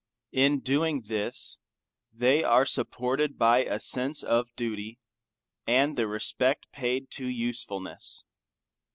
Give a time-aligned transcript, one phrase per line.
[0.31, 1.59] In doing this,
[2.11, 4.97] they are supported by a sense of duty,
[5.67, 8.25] and the respect paid to usefulness.